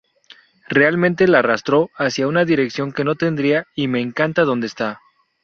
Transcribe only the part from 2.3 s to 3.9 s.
dirección que no tendría, y